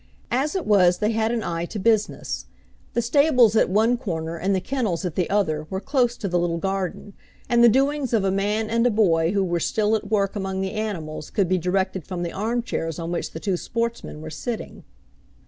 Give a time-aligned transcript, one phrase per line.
[0.31, 2.47] As it was they had an eye to business.
[2.95, 6.39] The stables at one corner and the kennels at the other were close to the
[6.39, 7.13] little garden,
[7.47, 10.61] and the doings of a man and a boy who were still at work among
[10.61, 14.83] the animals could be directed from the armchairs on which the two sportsmen were sitting.